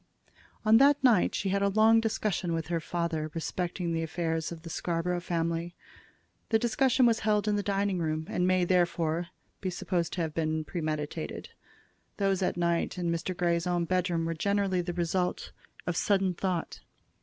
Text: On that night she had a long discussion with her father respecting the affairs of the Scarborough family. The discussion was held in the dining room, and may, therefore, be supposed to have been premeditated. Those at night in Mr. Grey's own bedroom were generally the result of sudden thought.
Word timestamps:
On 0.65 0.77
that 0.77 1.03
night 1.03 1.35
she 1.35 1.49
had 1.49 1.61
a 1.61 1.69
long 1.69 1.99
discussion 2.01 2.53
with 2.53 2.69
her 2.69 2.79
father 2.79 3.29
respecting 3.35 3.93
the 3.93 4.01
affairs 4.01 4.51
of 4.51 4.63
the 4.63 4.69
Scarborough 4.71 5.19
family. 5.21 5.75
The 6.49 6.57
discussion 6.57 7.05
was 7.05 7.19
held 7.19 7.47
in 7.47 7.55
the 7.55 7.61
dining 7.61 7.99
room, 7.99 8.25
and 8.27 8.47
may, 8.47 8.65
therefore, 8.65 9.27
be 9.59 9.69
supposed 9.69 10.11
to 10.13 10.21
have 10.21 10.33
been 10.33 10.63
premeditated. 10.63 11.49
Those 12.17 12.41
at 12.41 12.57
night 12.57 12.97
in 12.97 13.11
Mr. 13.11 13.37
Grey's 13.37 13.67
own 13.67 13.85
bedroom 13.85 14.25
were 14.25 14.33
generally 14.33 14.81
the 14.81 14.93
result 14.93 15.51
of 15.85 15.95
sudden 15.95 16.33
thought. 16.33 16.79